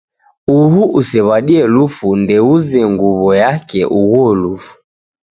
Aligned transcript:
Uhu 0.57 0.81
usew'adie 0.99 1.61
lufu 1.73 2.07
ndeuze 2.21 2.81
nguw'o 2.91 3.29
yake 3.43 3.79
ughuo 3.99 4.29
lufu. 4.41 4.71